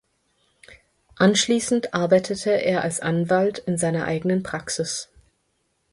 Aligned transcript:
Anschließend 1.17 1.93
arbeitete 1.93 2.49
er 2.49 2.81
als 2.81 3.01
Anwalt 3.01 3.59
in 3.59 3.77
seiner 3.77 4.05
eigenen 4.05 4.41
Praxis. 4.41 5.09